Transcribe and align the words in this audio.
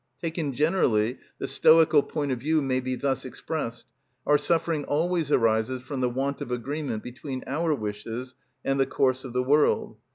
Taken 0.19 0.53
generally 0.53 1.19
the 1.37 1.47
Stoical 1.47 2.01
point 2.01 2.31
of 2.31 2.39
view 2.39 2.59
may 2.59 2.79
be 2.79 2.95
thus 2.95 3.23
expressed: 3.23 3.85
our 4.25 4.39
suffering 4.39 4.83
always 4.85 5.31
arises 5.31 5.83
from 5.83 6.01
the 6.01 6.09
want 6.09 6.41
of 6.41 6.49
agreement 6.49 7.03
between 7.03 7.43
our 7.45 7.75
wishes 7.75 8.33
and 8.65 8.79
the 8.79 8.87
course 8.87 9.23
of 9.23 9.33
the 9.33 9.43
world. 9.43 9.97